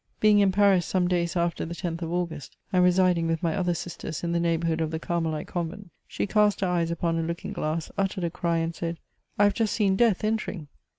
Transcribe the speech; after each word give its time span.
Being 0.19 0.39
in 0.39 0.51
Paris 0.51 0.87
some 0.87 1.07
days 1.07 1.35
after 1.35 1.63
the 1.63 1.75
10th 1.75 2.01
of 2.01 2.11
August, 2.11 2.57
and 2.73 2.83
residing 2.83 3.27
with 3.27 3.43
my 3.43 3.55
other 3.55 3.75
sisters 3.75 4.23
in 4.23 4.31
the 4.31 4.39
neighbourhood 4.39 4.81
of 4.81 4.89
the 4.89 4.97
Carmelite 4.97 5.45
Convent, 5.45 5.91
she 6.07 6.25
cast 6.25 6.61
her 6.61 6.67
eyes 6.67 6.89
upon 6.89 7.19
a 7.19 7.21
looking 7.21 7.53
glass, 7.53 7.91
uttered 7.99 8.23
a 8.23 8.31
cry 8.31 8.57
and 8.57 8.73
said," 8.73 8.97
I 9.37 9.43
have 9.43 9.53
just 9.53 9.75
seen 9.75 9.95
death 9.95 10.23
entering.'' 10.23 10.69